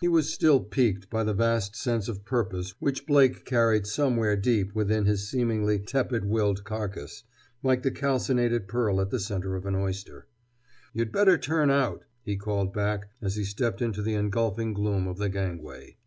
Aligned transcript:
He 0.00 0.08
was 0.08 0.32
still 0.32 0.60
piqued 0.60 1.10
by 1.10 1.22
the 1.22 1.34
vast 1.34 1.76
sense 1.76 2.08
of 2.08 2.24
purpose 2.24 2.70
which 2.80 3.04
Blake 3.04 3.44
carried 3.44 3.86
somewhere 3.86 4.34
deep 4.34 4.74
within 4.74 5.04
his 5.04 5.28
seemingly 5.28 5.78
tepid 5.78 6.24
willed 6.24 6.64
carcass, 6.64 7.24
like 7.62 7.82
the 7.82 7.90
calcinated 7.90 8.68
pearl 8.68 9.02
at 9.02 9.10
the 9.10 9.20
center 9.20 9.54
of 9.54 9.66
an 9.66 9.74
oyster. 9.74 10.28
"You'd 10.94 11.12
better 11.12 11.36
turn 11.36 11.70
out!" 11.70 12.06
he 12.22 12.38
called 12.38 12.72
back 12.72 13.10
as 13.20 13.36
he 13.36 13.44
stepped 13.44 13.82
into 13.82 14.00
the 14.00 14.14
engulfing 14.14 14.72
gloom 14.72 15.06
of 15.06 15.18
the 15.18 15.28
gangway. 15.28 15.98